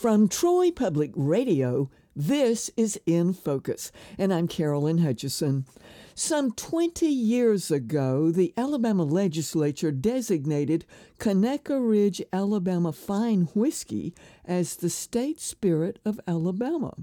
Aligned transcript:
From 0.00 0.28
Troy 0.28 0.70
Public 0.70 1.10
Radio, 1.14 1.90
this 2.16 2.70
is 2.74 2.98
In 3.04 3.34
Focus, 3.34 3.92
and 4.16 4.32
I'm 4.32 4.48
Carolyn 4.48 5.00
Hutcheson. 5.00 5.66
Some 6.14 6.52
20 6.52 7.04
years 7.04 7.70
ago, 7.70 8.30
the 8.30 8.54
Alabama 8.56 9.04
legislature 9.04 9.92
designated 9.92 10.86
Conecuh 11.18 11.86
Ridge, 11.86 12.22
Alabama 12.32 12.92
fine 12.92 13.42
whiskey 13.54 14.14
as 14.42 14.76
the 14.76 14.88
state 14.88 15.38
spirit 15.38 15.98
of 16.02 16.18
Alabama. 16.26 16.94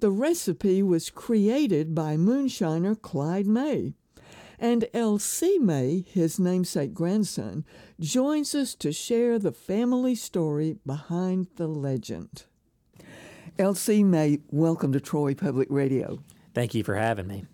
The 0.00 0.10
recipe 0.10 0.82
was 0.82 1.10
created 1.10 1.94
by 1.94 2.16
moonshiner 2.16 3.00
Clyde 3.00 3.46
May. 3.46 3.94
And 4.58 4.86
L.C. 4.94 5.58
May, 5.58 6.04
his 6.08 6.38
namesake 6.38 6.94
grandson, 6.94 7.64
joins 7.98 8.54
us 8.54 8.74
to 8.76 8.92
share 8.92 9.38
the 9.38 9.52
family 9.52 10.14
story 10.14 10.76
behind 10.86 11.48
the 11.56 11.66
legend. 11.66 12.44
L.C. 13.58 14.02
May, 14.04 14.40
welcome 14.50 14.92
to 14.92 15.00
Troy 15.00 15.34
Public 15.34 15.68
Radio. 15.70 16.18
Thank 16.54 16.74
you 16.74 16.84
for 16.84 16.94
having 16.94 17.26
me. 17.26 17.46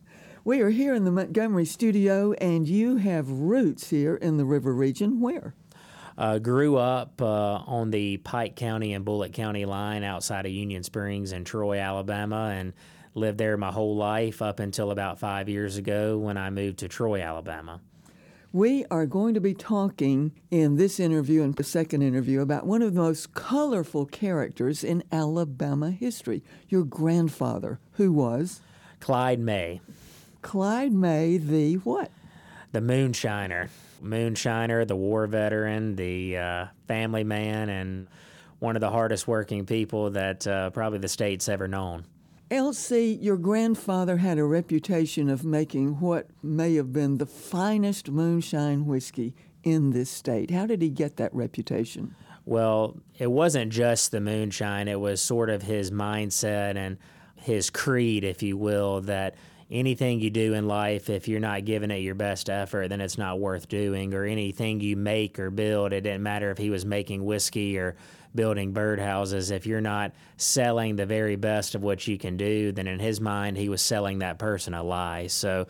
We 0.45 0.63
are 0.63 0.71
here 0.71 0.95
in 0.95 1.05
the 1.05 1.11
Montgomery 1.11 1.67
studio, 1.67 2.33
and 2.35 2.67
you 2.67 2.97
have 2.97 3.31
roots 3.31 3.91
here 3.91 4.17
in 4.17 4.37
the 4.37 4.45
river 4.45 4.75
region. 4.75 5.21
Where? 5.21 5.55
Uh, 6.17 6.39
grew 6.39 6.77
up 6.77 7.21
uh, 7.23 7.57
on 7.67 7.91
the 7.91 8.19
Pike 8.19 8.57
County 8.57 8.93
and 8.93 9.05
Bullock 9.05 9.33
County 9.33 9.65
line 9.65 10.03
outside 10.05 10.47
of 10.47 10.53
Union 10.53 10.83
Springs 10.83 11.33
in 11.33 11.45
Troy, 11.45 11.79
Alabama, 11.79 12.55
and 12.55 12.73
lived 13.15 13.39
there 13.39 13.57
my 13.57 13.71
whole 13.71 13.97
life 13.97 14.41
up 14.43 14.61
until 14.61 14.91
about 14.91 15.19
five 15.19 15.49
years 15.49 15.77
ago 15.77 16.19
when 16.19 16.37
I 16.37 16.51
moved 16.51 16.79
to 16.79 16.89
Troy, 16.89 17.21
Alabama. 17.21 17.81
We 18.53 18.85
are 18.91 19.07
going 19.07 19.35
to 19.35 19.41
be 19.41 19.55
talking 19.55 20.33
in 20.51 20.77
this 20.77 20.99
interview 20.99 21.43
and 21.43 21.55
the 21.55 21.63
second 21.63 22.03
interview 22.03 22.41
about 22.41 22.67
one 22.67 22.83
of 22.83 22.95
the 22.95 23.01
most 23.01 23.33
colorful 23.33 24.07
characters 24.07 24.83
in 24.83 25.05
Alabama 25.13 25.93
history, 25.93 26.43
your 26.69 26.83
grandfather, 26.83 27.79
who 27.93 28.11
was 28.11 28.61
Clyde 28.99 29.39
May. 29.39 29.81
Clyde 30.43 30.93
May, 30.93 31.37
the 31.39 31.75
what? 31.75 32.11
The 32.73 32.81
moonshiner. 32.81 33.69
Moonshiner, 34.03 34.87
the 34.87 34.97
war 34.97 35.29
veteran, 35.29 35.95
the 35.95 36.37
uh, 36.37 36.67
family 36.89 37.23
man, 37.23 37.69
and 37.69 38.09
one 38.59 38.77
of 38.77 38.81
the 38.81 38.91
hardest 38.91 39.29
working 39.29 39.65
people 39.65 40.11
that 40.11 40.47
uh, 40.47 40.71
probably 40.71 40.99
the 40.99 41.09
state's 41.09 41.49
ever 41.49 41.69
known. 41.69 42.05
L.C., 42.51 43.15
your 43.15 43.37
grandfather 43.37 44.17
had 44.17 44.37
a 44.37 44.45
reputation 44.45 45.29
of 45.29 45.45
making 45.45 46.01
what 46.01 46.27
may 46.43 46.75
have 46.75 46.93
been 46.93 47.19
the 47.19 47.27
finest 47.27 48.11
moonshine 48.11 48.87
whiskey 48.87 49.37
in 49.63 49.91
this 49.91 50.11
state. 50.11 50.51
How 50.51 50.67
did 50.67 50.83
he 50.83 50.91
get 50.91 51.17
that 51.19 51.33
reputation? 51.33 52.17
Well, 52.45 52.97
it 53.19 53.31
wasn't 53.31 53.71
just 53.71 54.11
the 54.11 54.21
moonshine, 54.21 54.89
it 54.89 54.99
was 54.99 55.23
sort 55.23 55.49
of 55.49 55.63
his 55.63 55.93
mindset 55.93 56.75
and 56.75 56.99
his 57.37 57.71
creed, 57.71 58.25
if 58.25 58.43
you 58.43 58.57
will, 58.57 59.03
that 59.03 59.37
anything 59.71 60.19
you 60.19 60.31
do 60.31 60.55
in 60.55 60.67
life, 60.67 61.09
if 61.09 61.29
you're 61.29 61.39
not 61.39 61.65
giving 61.65 61.93
it 61.93 61.99
your 61.99 62.17
best 62.17 62.51
effort, 62.51 62.89
then 62.89 63.01
it's 63.01 63.17
not 63.17 63.39
worth 63.39 63.69
doing. 63.69 64.13
Or 64.13 64.25
anything 64.25 64.81
you 64.81 64.97
make 64.97 65.39
or 65.39 65.51
build, 65.51 65.93
it 65.93 66.01
didn't 66.01 66.25
matter 66.25 66.51
if 66.51 66.59
he 66.59 66.71
was 66.71 66.85
making 66.85 67.25
whiskey 67.25 67.79
or 67.79 67.95
building 68.35 68.73
birdhouses. 68.73 69.51
If 69.51 69.67
you're 69.67 69.81
not 69.81 70.13
selling 70.37 70.97
the 70.97 71.07
very 71.07 71.37
best 71.37 71.75
of 71.75 71.83
what 71.83 72.07
you 72.07 72.19
can 72.19 72.37
do, 72.37 72.73
then 72.73 72.87
in 72.87 72.99
his 72.99 73.21
mind, 73.21 73.57
he 73.57 73.69
was 73.69 73.83
selling 73.83 74.21
that 74.21 74.39
person 74.39 74.75
a 74.75 74.83
lie. 74.83 75.27
So 75.27 75.67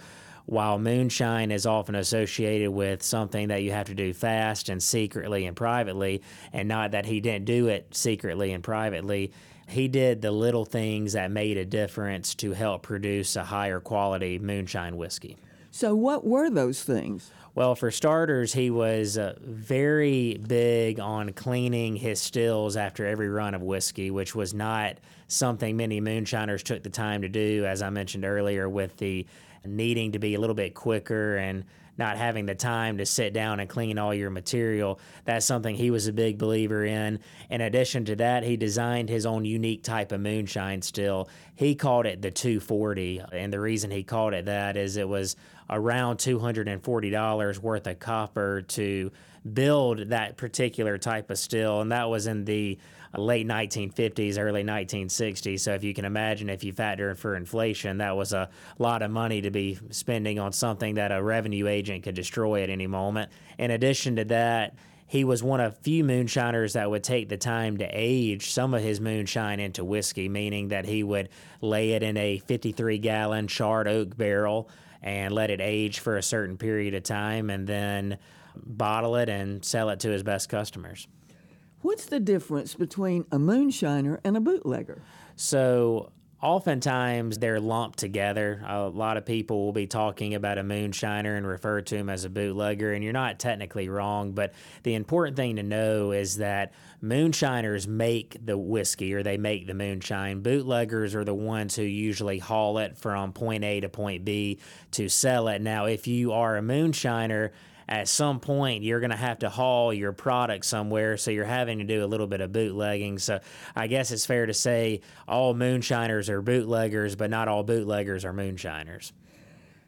while 0.47 0.79
moonshine 0.79 1.51
is 1.51 1.67
often 1.67 1.95
associated 1.95 2.71
with 2.71 3.03
something 3.03 3.49
that 3.49 3.63
you 3.63 3.73
have 3.73 3.87
to 3.87 3.95
do 3.95 4.13
fast 4.13 4.69
and 4.69 4.83
secretly 4.83 5.47
and 5.47 5.57
privately, 5.57 6.23
and 6.53 6.69
not 6.69 6.91
that 6.91 7.07
he 7.07 7.21
didn't 7.21 7.45
do 7.45 7.69
it 7.69 7.95
secretly 7.95 8.53
and 8.53 8.65
privately, 8.65 9.33
he 9.69 9.87
did 9.87 10.21
the 10.21 10.33
little 10.33 10.65
things 10.65 11.13
that 11.13 11.31
made 11.31 11.57
a 11.57 11.65
difference 11.65 12.35
to 12.35 12.53
help 12.53 12.83
produce 12.83 13.37
a 13.37 13.45
higher 13.45 13.79
quality 13.79 14.39
moonshine 14.39 14.97
whiskey. 14.97 15.37
So, 15.71 15.95
what 15.95 16.27
were 16.27 16.51
those 16.51 16.83
things? 16.83 17.31
Well, 17.55 17.75
for 17.75 17.91
starters, 17.91 18.53
he 18.53 18.71
was 18.71 19.19
uh, 19.19 19.35
very 19.41 20.35
big 20.35 21.01
on 21.01 21.33
cleaning 21.33 21.97
his 21.97 22.21
stills 22.21 22.77
after 22.77 23.07
every 23.07 23.29
run 23.29 23.55
of 23.55 23.63
whiskey, 23.63 24.11
which 24.11 24.35
was 24.35 24.55
not 24.55 24.99
something 25.27 25.77
many 25.77 26.01
moonshiners 26.01 26.63
took 26.63 26.83
the 26.83 26.91
time 26.91 27.23
to 27.23 27.29
do, 27.29 27.65
as 27.67 27.83
I 27.83 27.91
mentioned 27.91 28.25
earlier, 28.25 28.69
with 28.69 28.97
the 28.99 29.27
needing 29.65 30.13
to 30.13 30.19
be 30.19 30.35
a 30.35 30.41
little 30.41 30.55
bit 30.55 30.75
quicker 30.75 31.37
and 31.37 31.65
not 32.01 32.17
having 32.17 32.47
the 32.47 32.55
time 32.57 32.99
to 32.99 33.07
sit 33.07 33.33
down 33.33 33.61
and 33.61 33.71
clean 33.71 33.99
all 33.99 34.13
your 34.13 34.31
material. 34.31 34.99
That's 35.25 35.47
something 35.47 35.77
he 35.77 35.93
was 35.93 36.09
a 36.09 36.13
big 36.13 36.39
believer 36.39 36.85
in. 36.85 37.21
In 37.49 37.61
addition 37.61 38.05
to 38.07 38.17
that, 38.17 38.43
he 38.43 38.57
designed 38.57 39.09
his 39.09 39.25
own 39.25 39.45
unique 39.45 39.85
type 39.85 40.11
of 40.11 40.21
moonshine 40.21 40.83
still. 40.83 41.29
He 41.55 41.77
called 41.77 42.07
it 42.07 42.23
the 42.23 42.33
240. 42.33 43.23
And 43.33 43.53
the 43.53 43.61
reason 43.61 43.93
he 43.93 44.03
called 44.03 44.35
it 44.35 44.47
that 44.47 44.77
is 44.77 44.97
it 44.97 45.09
was 45.09 45.37
around 45.69 46.17
$240 46.17 47.59
worth 47.59 47.87
of 47.87 47.99
copper 48.01 48.63
to 48.63 49.13
build 49.53 50.11
that 50.11 50.37
particular 50.37 50.99
type 50.99 51.31
of 51.31 51.39
still. 51.39 51.81
And 51.81 51.93
that 51.93 52.09
was 52.09 52.27
in 52.27 52.45
the 52.45 52.79
late 53.17 53.47
1950s, 53.47 54.39
early 54.39 54.63
1960s. 54.63 55.61
So 55.61 55.75
if 55.75 55.83
you 55.83 55.95
can 55.95 56.05
imagine, 56.05 56.49
if 56.49 56.63
you 56.63 56.73
factor 56.73 57.11
in 57.11 57.17
for 57.17 57.35
inflation, 57.35 57.99
that 57.99 58.17
was 58.17 58.33
a 58.33 58.49
lot 58.79 59.03
of 59.03 59.11
money 59.11 59.41
to 59.43 59.51
be 59.51 59.79
spending 59.91 60.39
on 60.39 60.53
something 60.53 60.95
that 60.95 61.11
a 61.11 61.23
revenue 61.23 61.67
agent 61.67 62.05
could 62.05 62.15
destroy 62.15 62.63
at 62.63 62.71
any 62.71 62.87
moment. 62.87 63.31
In 63.59 63.71
addition 63.71 64.17
to 64.17 64.25
that, 64.27 64.75
he 65.07 65.25
was 65.25 65.43
one 65.43 65.61
of 65.61 65.77
few 65.79 66.05
moonshiners 66.05 66.75
that 66.75 66.89
would 66.89 67.03
take 67.03 67.29
the 67.29 67.37
time 67.37 67.79
to 67.79 67.89
age 67.91 68.53
some 68.53 68.75
of 68.75 68.83
his 68.83 69.01
moonshine 69.01 69.59
into 69.59 69.85
whiskey, 69.85 70.29
meaning 70.29 70.69
that 70.69 70.85
he 70.85 71.03
would 71.03 71.31
lay 71.61 71.93
it 71.93 72.05
in 72.05 72.17
a 72.17 72.39
53 72.39 72.99
gallon 72.99 73.49
charred 73.49 73.89
oak 73.89 74.17
barrel 74.17 74.69
and 75.03 75.35
let 75.35 75.51
it 75.51 75.61
age 75.61 75.99
for 75.99 76.17
a 76.17 76.23
certain 76.23 76.57
period 76.57 76.95
of 76.95 77.03
time 77.03 77.51
and 77.51 77.67
then 77.67 78.19
bottle 78.57 79.17
it 79.17 79.29
and 79.29 79.65
sell 79.65 79.91
it 79.91 80.01
to 80.01 80.11
his 80.11 80.23
best 80.23 80.49
customers. 80.49 81.07
What's 81.83 82.07
the 82.07 82.21
difference 82.21 82.75
between 82.75 83.25
a 83.33 83.39
moonshiner 83.39 84.19
and 84.23 84.37
a 84.37 84.41
bootlegger? 84.41 85.03
So, 85.37 86.13
oftentimes 86.43 87.39
they're 87.39 87.61
lumped 87.61 87.99
together. 87.99 88.63
A 88.67 88.89
lot 88.89 89.17
of 89.17 89.27
people 89.27 89.65
will 89.65 89.73
be 89.73 89.87
talking 89.87 90.35
about 90.35 90.59
a 90.59 90.63
moonshiner 90.63 91.37
and 91.37 91.47
refer 91.47 91.83
to 91.83 91.97
him 91.97 92.09
as 92.09 92.25
a 92.25 92.31
bootlegger, 92.31 92.93
and 92.93 93.05
you're 93.05 93.13
not 93.13 93.39
technically 93.39 93.89
wrong. 93.89 94.33
But 94.33 94.55
the 94.83 94.95
important 94.95 95.37
thing 95.37 95.57
to 95.57 95.63
know 95.63 96.13
is 96.13 96.37
that 96.39 96.73
moonshiners 97.01 97.87
make 97.87 98.45
the 98.45 98.57
whiskey 98.57 99.13
or 99.13 99.23
they 99.23 99.37
make 99.37 99.67
the 99.67 99.75
moonshine. 99.75 100.41
Bootleggers 100.41 101.15
are 101.15 101.25
the 101.25 101.35
ones 101.35 101.77
who 101.77 101.83
usually 101.83 102.39
haul 102.39 102.79
it 102.79 102.97
from 102.97 103.33
point 103.33 103.65
A 103.65 103.81
to 103.81 103.89
point 103.89 104.25
B 104.25 104.61
to 104.93 105.09
sell 105.09 105.49
it. 105.49 105.61
Now, 105.61 105.87
if 105.87 106.07
you 106.07 106.33
are 106.33 106.57
a 106.57 106.63
moonshiner, 106.63 107.51
at 107.91 108.07
some 108.07 108.39
point 108.39 108.85
you're 108.85 109.01
going 109.01 109.11
to 109.11 109.17
have 109.17 109.41
to 109.41 109.51
haul 109.51 109.93
your 109.93 110.13
product 110.13 110.65
somewhere, 110.65 111.17
so 111.17 111.31
you're 111.31 111.45
having 111.45 111.79
to 111.79 111.85
do 111.85 112.05
a 112.05 112.07
little 112.07 112.29
bit 112.29 112.41
of 112.41 112.53
bootlegging. 112.53 113.19
So 113.19 113.41
I 113.75 113.89
guess 113.89 114.13
it's 114.13 114.25
fair 114.25 114.47
to 114.47 114.55
say 114.55 115.01
all 115.27 115.53
moonshiners 115.53 116.31
are 116.31 116.41
bootleggers, 116.41 117.17
but 117.17 117.31
not 117.31 117.49
all 117.49 117.65
bootleggers 117.65 118.25
are 118.25 118.33
moonshiners. 118.33 119.13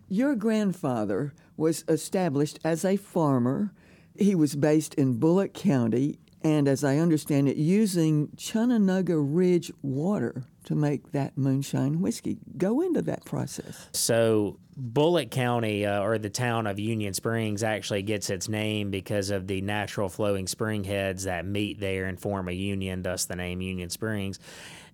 Your 0.09 0.35
grandfather 0.35 1.32
was 1.56 1.85
established 1.88 2.59
as 2.65 2.85
a 2.85 2.97
farmer. 2.97 3.73
He 4.19 4.35
was 4.35 4.56
based 4.56 4.94
in 4.94 5.19
Bullock 5.19 5.55
County, 5.55 6.19
and 6.43 6.67
as 6.69 6.85
I 6.85 6.99
understand 6.99 7.49
it, 7.49 7.56
using 7.56 8.29
Chunnenuggee 8.37 9.15
Ridge 9.17 9.73
water 9.81 10.44
to 10.64 10.75
make 10.75 11.12
that 11.12 11.37
moonshine 11.37 12.00
whiskey. 12.00 12.38
Go 12.56 12.81
into 12.81 13.03
that 13.03 13.25
process. 13.25 13.88
So, 13.93 14.59
Bullock 14.76 15.31
County, 15.31 15.85
uh, 15.85 16.00
or 16.00 16.19
the 16.19 16.31
town 16.31 16.67
of 16.67 16.79
Union 16.79 17.14
Springs, 17.14 17.62
actually 17.62 18.03
gets 18.03 18.31
its 18.31 18.49
name 18.49 18.91
because 18.91 19.31
of 19.31 19.47
the 19.47 19.61
natural 19.61 20.09
flowing 20.09 20.47
spring 20.47 20.85
heads 20.85 21.25
that 21.25 21.44
meet 21.44 21.79
there 21.79 22.06
and 22.06 22.19
form 22.19 22.49
a 22.49 22.53
union, 22.53 23.03
thus 23.03 23.26
the 23.26 23.37
name 23.37 23.61
Union 23.61 23.91
Springs. 23.91 24.38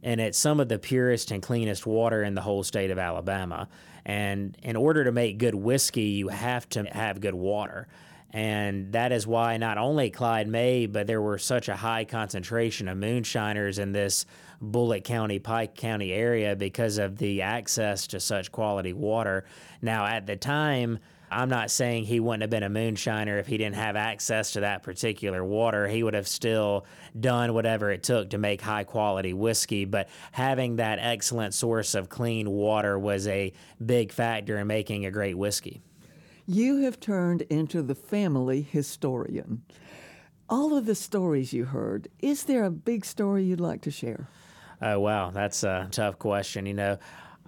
And 0.03 0.20
it's 0.20 0.38
some 0.38 0.61
of 0.61 0.69
the 0.69 0.79
purest 0.79 1.31
and 1.31 1.43
cleanest 1.43 1.87
water 1.87 2.23
in 2.23 2.35
the 2.35 2.41
whole 2.41 2.62
state 2.62 2.91
of 2.91 2.99
Alabama. 2.99 3.69
And 4.05 4.56
in 4.62 4.76
order 4.76 5.05
to 5.05 5.12
make 5.12 5.38
good 5.38 5.55
whiskey, 5.55 6.03
you 6.03 6.29
have 6.29 6.69
to 6.70 6.85
have 6.85 7.20
good 7.20 7.35
water. 7.35 7.88
And 8.31 8.93
that 8.93 9.11
is 9.11 9.27
why 9.27 9.57
not 9.57 9.79
only 9.79 10.11
Clyde 10.11 10.49
May, 10.49 10.87
but 10.87 11.07
there 11.07 11.23
were 11.23 11.39
such 11.39 11.69
a 11.69 11.77
high 11.77 12.05
concentration 12.05 12.89
of 12.89 12.99
moonshiners 12.99 13.79
in 13.79 13.93
this 13.93 14.27
Bullock 14.61 15.05
County, 15.05 15.39
Pike 15.39 15.75
County 15.75 16.13
area 16.13 16.55
because 16.55 16.99
of 16.99 17.17
the 17.17 17.43
access 17.43 18.07
to 18.09 18.21
such 18.21 18.53
quality 18.53 18.93
water. 18.93 19.45
Now, 19.81 20.05
at 20.05 20.27
the 20.27 20.37
time, 20.37 20.99
I'm 21.31 21.49
not 21.49 21.71
saying 21.71 22.05
he 22.05 22.21
wouldn't 22.21 22.43
have 22.43 22.51
been 22.51 22.63
a 22.63 22.71
moonshiner 22.71 23.39
if 23.39 23.47
he 23.47 23.59
didn't 23.59 23.77
have 23.77 23.97
access 23.97 24.53
to 24.53 24.61
that 24.61 24.83
particular 24.83 25.45
water. 25.45 25.87
He 25.87 26.03
would 26.03 26.15
have 26.15 26.29
still 26.29 26.87
done 27.19 27.55
whatever 27.55 27.91
it 27.91 28.03
took 28.03 28.31
to 28.31 28.39
make 28.39 28.61
high 28.61 28.85
quality 28.85 29.33
whiskey, 29.33 29.85
but 29.85 30.09
having 30.33 30.77
that 30.77 30.99
excellent 31.01 31.55
source 31.55 31.95
of 31.95 32.09
clean 32.09 32.51
water 32.51 32.99
was 32.99 33.27
a 33.27 33.53
big 33.85 34.13
factor 34.13 34.59
in 34.59 34.67
making 34.67 35.07
a 35.07 35.11
great 35.11 35.37
whiskey. 35.37 35.83
You 36.50 36.79
have 36.79 36.99
turned 36.99 37.43
into 37.43 37.83
the 37.83 37.95
family 37.95 38.62
historian. 38.62 39.62
all 40.49 40.75
of 40.75 40.87
the 40.87 40.95
stories 40.95 41.53
you 41.53 41.67
heard, 41.67 42.09
is 42.21 42.45
there 42.45 42.65
a 42.65 42.71
big 42.71 43.05
story 43.05 43.45
you'd 43.45 43.61
like 43.61 43.83
to 43.83 43.91
share? 43.91 44.29
Oh, 44.81 44.99
wow. 45.00 45.31
That's 45.31 45.62
a 45.62 45.89
tough 45.91 46.19
question. 46.19 46.65
You 46.67 46.75
know, 46.75 46.99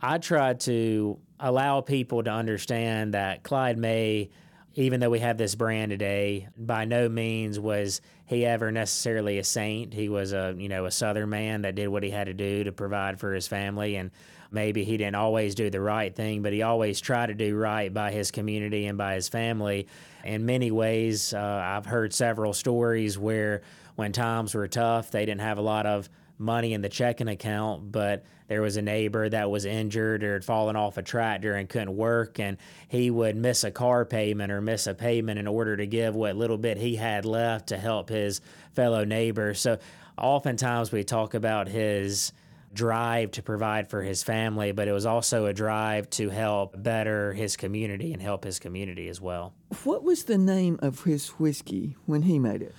I 0.02 0.18
try 0.18 0.54
to 0.54 1.18
allow 1.38 1.80
people 1.80 2.22
to 2.22 2.30
understand 2.30 3.14
that 3.14 3.42
Clyde 3.42 3.78
May, 3.78 4.28
even 4.74 5.00
though 5.00 5.10
we 5.10 5.18
have 5.18 5.36
this 5.36 5.54
brand 5.54 5.90
today, 5.90 6.48
by 6.56 6.84
no 6.84 7.08
means 7.08 7.58
was 7.58 8.00
he 8.26 8.46
ever 8.46 8.70
necessarily 8.70 9.38
a 9.38 9.44
saint. 9.44 9.92
He 9.92 10.08
was 10.08 10.32
a, 10.32 10.54
you 10.56 10.68
know, 10.68 10.86
a 10.86 10.90
Southern 10.90 11.30
man 11.30 11.62
that 11.62 11.74
did 11.74 11.88
what 11.88 12.02
he 12.02 12.10
had 12.10 12.28
to 12.28 12.34
do 12.34 12.64
to 12.64 12.72
provide 12.72 13.18
for 13.18 13.34
his 13.34 13.48
family. 13.48 13.96
And 13.96 14.12
maybe 14.52 14.84
he 14.84 14.96
didn't 14.96 15.16
always 15.16 15.54
do 15.54 15.70
the 15.70 15.80
right 15.80 16.14
thing, 16.14 16.42
but 16.42 16.52
he 16.52 16.62
always 16.62 17.00
tried 17.00 17.26
to 17.26 17.34
do 17.34 17.56
right 17.56 17.92
by 17.92 18.12
his 18.12 18.30
community 18.30 18.86
and 18.86 18.96
by 18.96 19.14
his 19.14 19.28
family. 19.28 19.88
In 20.24 20.46
many 20.46 20.70
ways, 20.70 21.34
uh, 21.34 21.38
I've 21.38 21.86
heard 21.86 22.14
several 22.14 22.52
stories 22.52 23.18
where 23.18 23.62
when 23.96 24.12
times 24.12 24.54
were 24.54 24.68
tough, 24.68 25.10
they 25.10 25.26
didn't 25.26 25.40
have 25.40 25.58
a 25.58 25.62
lot 25.62 25.86
of 25.86 26.08
money 26.40 26.72
in 26.72 26.80
the 26.80 26.88
checking 26.88 27.28
account, 27.28 27.92
but 27.92 28.24
there 28.48 28.62
was 28.62 28.76
a 28.76 28.82
neighbor 28.82 29.28
that 29.28 29.50
was 29.50 29.64
injured 29.64 30.24
or 30.24 30.32
had 30.32 30.44
fallen 30.44 30.74
off 30.74 30.96
a 30.96 31.02
tractor 31.02 31.54
and 31.54 31.68
couldn't 31.68 31.96
work, 31.96 32.40
and 32.40 32.56
he 32.88 33.10
would 33.10 33.36
miss 33.36 33.62
a 33.62 33.70
car 33.70 34.04
payment 34.04 34.50
or 34.50 34.60
miss 34.60 34.86
a 34.86 34.94
payment 34.94 35.38
in 35.38 35.46
order 35.46 35.76
to 35.76 35.86
give 35.86 36.16
what 36.16 36.34
little 36.34 36.58
bit 36.58 36.78
he 36.78 36.96
had 36.96 37.24
left 37.24 37.68
to 37.68 37.78
help 37.78 38.08
his 38.08 38.40
fellow 38.72 39.04
neighbor. 39.04 39.54
So, 39.54 39.78
oftentimes 40.18 40.90
we 40.90 41.04
talk 41.04 41.34
about 41.34 41.68
his 41.68 42.32
drive 42.72 43.32
to 43.32 43.42
provide 43.42 43.88
for 43.88 44.02
his 44.02 44.22
family, 44.22 44.72
but 44.72 44.88
it 44.88 44.92
was 44.92 45.06
also 45.06 45.46
a 45.46 45.52
drive 45.52 46.08
to 46.10 46.30
help 46.30 46.80
better 46.80 47.32
his 47.32 47.56
community 47.56 48.12
and 48.12 48.22
help 48.22 48.44
his 48.44 48.58
community 48.58 49.08
as 49.08 49.20
well. 49.20 49.52
What 49.84 50.04
was 50.04 50.24
the 50.24 50.38
name 50.38 50.78
of 50.80 51.04
his 51.04 51.28
whiskey 51.30 51.96
when 52.06 52.22
he 52.22 52.38
made 52.38 52.62
it? 52.62 52.74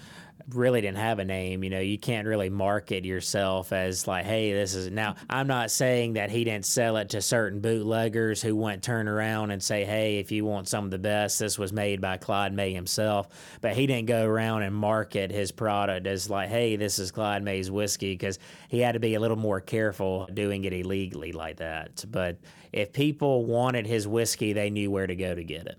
Really 0.49 0.81
didn't 0.81 0.97
have 0.97 1.19
a 1.19 1.25
name. 1.25 1.63
You 1.63 1.69
know, 1.69 1.79
you 1.79 1.97
can't 1.97 2.27
really 2.27 2.49
market 2.49 3.05
yourself 3.05 3.71
as 3.71 4.07
like, 4.07 4.25
hey, 4.25 4.53
this 4.53 4.75
is 4.75 4.91
now. 4.91 5.15
I'm 5.29 5.47
not 5.47 5.71
saying 5.71 6.13
that 6.13 6.29
he 6.29 6.43
didn't 6.43 6.65
sell 6.65 6.97
it 6.97 7.09
to 7.09 7.21
certain 7.21 7.59
bootleggers 7.59 8.41
who 8.41 8.55
wouldn't 8.55 8.83
turn 8.83 9.07
around 9.07 9.51
and 9.51 9.61
say, 9.61 9.85
hey, 9.85 10.17
if 10.17 10.31
you 10.31 10.45
want 10.45 10.67
some 10.67 10.85
of 10.85 10.91
the 10.91 10.99
best, 10.99 11.39
this 11.39 11.57
was 11.57 11.71
made 11.73 12.01
by 12.01 12.17
Clyde 12.17 12.53
May 12.53 12.73
himself. 12.73 13.27
But 13.61 13.75
he 13.75 13.87
didn't 13.87 14.07
go 14.07 14.25
around 14.25 14.63
and 14.63 14.75
market 14.75 15.31
his 15.31 15.51
product 15.51 16.07
as 16.07 16.29
like, 16.29 16.49
hey, 16.49 16.75
this 16.75 16.99
is 16.99 17.11
Clyde 17.11 17.43
May's 17.43 17.71
whiskey 17.71 18.13
because 18.13 18.39
he 18.69 18.79
had 18.79 18.93
to 18.93 18.99
be 18.99 19.15
a 19.15 19.19
little 19.19 19.37
more 19.37 19.61
careful 19.61 20.27
doing 20.33 20.63
it 20.65 20.73
illegally 20.73 21.31
like 21.31 21.57
that. 21.57 22.03
But 22.09 22.37
if 22.71 22.93
people 22.93 23.45
wanted 23.45 23.85
his 23.85 24.07
whiskey, 24.07 24.53
they 24.53 24.69
knew 24.69 24.91
where 24.91 25.07
to 25.07 25.15
go 25.15 25.35
to 25.35 25.43
get 25.43 25.67
it. 25.67 25.77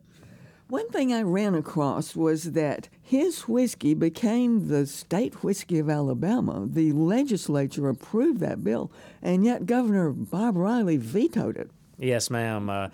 One 0.73 0.89
thing 0.89 1.13
I 1.13 1.21
ran 1.21 1.55
across 1.55 2.17
was 2.17 2.53
that 2.53 2.89
his 3.03 3.47
whiskey 3.47 3.93
became 3.93 4.69
the 4.69 4.87
state 4.87 5.45
whiskey 5.45 5.79
of 5.79 5.91
Alabama. 5.91 6.67
The 6.67 6.93
legislature 6.93 7.91
approved 7.91 8.41
that 8.41 8.65
bill, 8.65 8.91
and 9.21 9.45
yet 9.45 9.67
Governor 9.67 10.13
Bob 10.13 10.57
Riley 10.57 10.97
vetoed 10.97 11.59
it. 11.59 11.71
Yes, 11.99 12.31
ma'am. 12.31 12.71
Uh, 12.71 12.89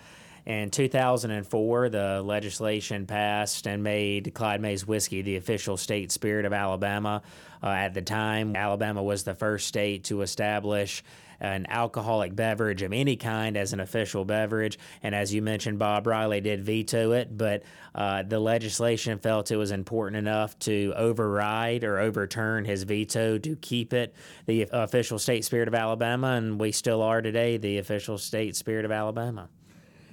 in 0.45 0.71
2004, 0.71 1.87
the 1.87 2.21
legislation 2.21 3.05
passed 3.05 3.65
and 3.65 3.81
made 3.81 4.33
Clyde 4.33 4.59
May's 4.59 4.85
whiskey 4.85 5.21
the 5.21 5.37
official 5.37 5.77
state 5.77 6.11
spirit 6.11 6.43
of 6.43 6.51
Alabama. 6.51 7.21
Uh, 7.63 7.67
at 7.67 7.93
the 7.93 8.01
time, 8.01 8.57
Alabama 8.57 9.01
was 9.01 9.23
the 9.23 9.35
first 9.35 9.69
state 9.69 10.03
to 10.03 10.21
establish 10.21 11.01
an 11.39 11.65
alcoholic 11.69 12.35
beverage 12.35 12.81
of 12.81 12.93
any 12.93 13.15
kind 13.15 13.57
as 13.57 13.73
an 13.73 13.79
official 13.79 14.25
beverage. 14.25 14.77
And 15.03 15.15
as 15.15 15.33
you 15.33 15.41
mentioned, 15.41 15.79
Bob 15.79 16.07
Riley 16.07 16.41
did 16.41 16.63
veto 16.63 17.11
it, 17.11 17.37
but 17.37 17.63
uh, 17.95 18.23
the 18.23 18.39
legislation 18.39 19.19
felt 19.19 19.51
it 19.51 19.57
was 19.57 19.71
important 19.71 20.17
enough 20.17 20.57
to 20.59 20.93
override 20.95 21.83
or 21.83 21.99
overturn 21.99 22.65
his 22.65 22.83
veto 22.83 23.37
to 23.37 23.55
keep 23.57 23.93
it 23.93 24.13
the 24.45 24.67
official 24.71 25.19
state 25.19 25.45
spirit 25.45 25.67
of 25.67 25.75
Alabama, 25.75 26.33
and 26.33 26.59
we 26.59 26.71
still 26.71 27.01
are 27.01 27.21
today 27.21 27.57
the 27.57 27.77
official 27.77 28.17
state 28.17 28.55
spirit 28.55 28.85
of 28.85 28.91
Alabama. 28.91 29.49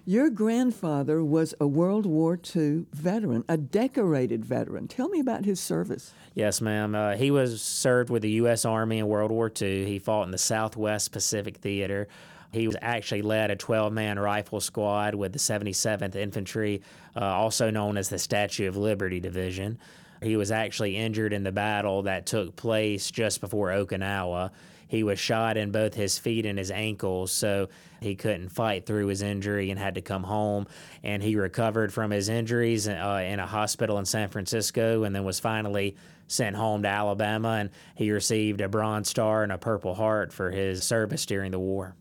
Your 0.08 0.30
grandfather 0.30 1.24
was 1.24 1.52
a 1.58 1.66
World 1.66 2.06
War 2.06 2.38
II 2.54 2.86
veteran, 2.92 3.42
a 3.48 3.56
decorated 3.56 4.44
veteran. 4.44 4.86
Tell 4.86 5.08
me 5.08 5.18
about 5.18 5.44
his 5.44 5.58
service. 5.58 6.12
Yes, 6.32 6.60
ma'am. 6.60 6.94
Uh, 6.94 7.16
he 7.16 7.32
was 7.32 7.60
served 7.60 8.08
with 8.08 8.22
the 8.22 8.30
U.S. 8.30 8.64
Army 8.64 8.98
in 8.98 9.08
World 9.08 9.32
War 9.32 9.50
II. 9.60 9.84
He 9.84 9.98
fought 9.98 10.22
in 10.22 10.30
the 10.30 10.38
Southwest 10.38 11.10
Pacific 11.10 11.56
Theater. 11.56 12.06
He 12.52 12.68
was 12.68 12.76
actually 12.80 13.22
led 13.22 13.50
a 13.50 13.56
12 13.56 13.92
man 13.92 14.16
rifle 14.16 14.60
squad 14.60 15.16
with 15.16 15.32
the 15.32 15.40
77th 15.40 16.14
Infantry, 16.14 16.82
uh, 17.16 17.24
also 17.24 17.72
known 17.72 17.96
as 17.96 18.08
the 18.08 18.20
Statue 18.20 18.68
of 18.68 18.76
Liberty 18.76 19.18
Division. 19.18 19.76
He 20.22 20.36
was 20.36 20.52
actually 20.52 20.96
injured 20.96 21.32
in 21.32 21.42
the 21.42 21.50
battle 21.50 22.02
that 22.02 22.26
took 22.26 22.54
place 22.54 23.10
just 23.10 23.40
before 23.40 23.70
Okinawa 23.70 24.52
he 24.88 25.02
was 25.02 25.18
shot 25.18 25.56
in 25.56 25.70
both 25.70 25.94
his 25.94 26.18
feet 26.18 26.46
and 26.46 26.58
his 26.58 26.70
ankles, 26.70 27.32
so 27.32 27.68
he 28.00 28.14
couldn't 28.14 28.50
fight 28.50 28.86
through 28.86 29.06
his 29.06 29.22
injury 29.22 29.70
and 29.70 29.78
had 29.78 29.94
to 29.96 30.00
come 30.00 30.22
home. 30.22 30.66
And 31.02 31.22
he 31.22 31.36
recovered 31.36 31.92
from 31.92 32.10
his 32.10 32.28
injuries 32.28 32.88
uh, 32.88 33.24
in 33.26 33.40
a 33.40 33.46
hospital 33.46 33.98
in 33.98 34.04
San 34.04 34.28
Francisco 34.28 35.02
and 35.04 35.14
then 35.14 35.24
was 35.24 35.40
finally 35.40 35.96
sent 36.28 36.56
home 36.56 36.82
to 36.82 36.88
Alabama. 36.88 37.56
And 37.60 37.70
he 37.94 38.10
received 38.10 38.60
a 38.60 38.68
Bronze 38.68 39.08
Star 39.08 39.42
and 39.42 39.52
a 39.52 39.58
Purple 39.58 39.94
Heart 39.94 40.32
for 40.32 40.50
his 40.50 40.84
service 40.84 41.26
during 41.26 41.50
the 41.50 41.58
war. 41.58 41.96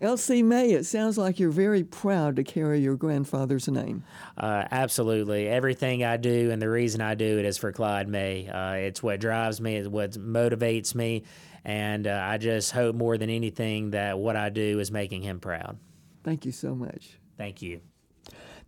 L.C. 0.00 0.42
May, 0.42 0.72
it 0.72 0.84
sounds 0.84 1.16
like 1.16 1.38
you're 1.38 1.50
very 1.50 1.82
proud 1.82 2.36
to 2.36 2.44
carry 2.44 2.80
your 2.80 2.96
grandfather's 2.96 3.68
name. 3.68 4.04
Uh, 4.36 4.64
absolutely. 4.70 5.48
Everything 5.48 6.04
I 6.04 6.18
do 6.18 6.50
and 6.50 6.60
the 6.60 6.68
reason 6.68 7.00
I 7.00 7.14
do 7.14 7.38
it 7.38 7.44
is 7.44 7.56
for 7.56 7.72
Clyde 7.72 8.08
May. 8.08 8.48
Uh, 8.48 8.72
it's 8.72 9.02
what 9.02 9.20
drives 9.20 9.60
me, 9.60 9.76
it's 9.76 9.88
what 9.88 10.10
motivates 10.12 10.94
me, 10.94 11.22
and 11.64 12.06
uh, 12.06 12.20
I 12.22 12.38
just 12.38 12.72
hope 12.72 12.94
more 12.94 13.16
than 13.16 13.30
anything 13.30 13.90
that 13.90 14.18
what 14.18 14.36
I 14.36 14.50
do 14.50 14.80
is 14.80 14.90
making 14.90 15.22
him 15.22 15.40
proud. 15.40 15.78
Thank 16.22 16.44
you 16.44 16.52
so 16.52 16.74
much. 16.74 17.18
Thank 17.36 17.62
you. 17.62 17.80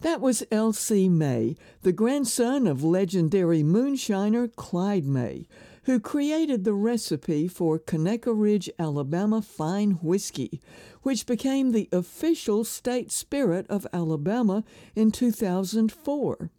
That 0.01 0.21
was 0.21 0.45
L.C. 0.51 1.09
May, 1.09 1.57
the 1.83 1.93
grandson 1.93 2.67
of 2.67 2.85
legendary 2.85 3.63
moonshiner 3.63 4.55
Clyde 4.55 5.07
May, 5.07 5.47
who 5.85 6.01
created 6.01 6.65
the 6.65 6.75
recipe 6.75 7.49
for 7.49 7.79
Conecuh 7.79 8.35
Ridge, 8.39 8.69
Alabama 8.79 9.41
fine 9.41 9.93
whiskey, 10.03 10.61
which 11.03 11.27
became 11.27 11.73
the 11.73 11.89
official 11.93 12.65
state 12.65 13.11
spirit 13.11 13.67
of 13.71 13.87
Alabama 13.93 14.65
in 14.95 15.11
2004. 15.11 16.51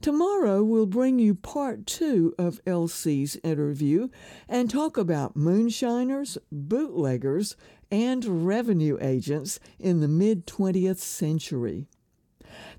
Tomorrow 0.00 0.62
we'll 0.62 0.86
bring 0.86 1.18
you 1.18 1.34
part 1.34 1.86
two 1.86 2.34
of 2.38 2.60
LC's 2.64 3.36
interview 3.44 4.08
and 4.48 4.70
talk 4.70 4.96
about 4.96 5.36
moonshiners, 5.36 6.38
bootleggers, 6.50 7.56
and 7.90 8.46
revenue 8.46 8.98
agents 9.00 9.60
in 9.78 10.00
the 10.00 10.08
mid 10.08 10.46
20th 10.46 10.98
century. 10.98 11.86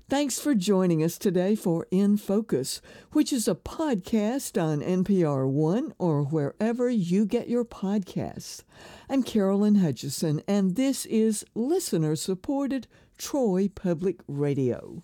Thanks 0.08 0.38
for 0.38 0.54
joining 0.54 1.02
us 1.02 1.16
today 1.16 1.54
for 1.54 1.86
In 1.90 2.18
Focus, 2.18 2.82
which 3.12 3.32
is 3.32 3.48
a 3.48 3.54
podcast 3.54 4.62
on 4.62 4.80
NPR 4.80 5.48
One 5.48 5.94
or 5.98 6.22
wherever 6.22 6.90
you 6.90 7.24
get 7.24 7.48
your 7.48 7.64
podcasts. 7.64 8.62
I'm 9.08 9.22
Carolyn 9.22 9.76
Hutcheson, 9.76 10.42
and 10.46 10.76
this 10.76 11.06
is 11.06 11.46
listener 11.54 12.16
supported 12.16 12.88
Troy 13.16 13.68
Public 13.74 14.20
Radio. 14.26 15.02